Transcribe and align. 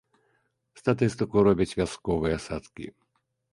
Статыстыку 0.79 1.37
робяць 1.49 1.69
вясковыя 1.81 2.37
садкі. 2.49 2.85